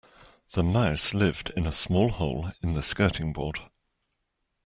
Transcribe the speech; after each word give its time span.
The 0.53 0.63
mouse 0.63 1.13
lived 1.13 1.51
in 1.55 1.67
a 1.67 1.71
small 1.71 2.09
hole 2.09 2.51
in 2.63 2.73
the 2.73 2.81
skirting 2.81 3.33
board 3.33 3.59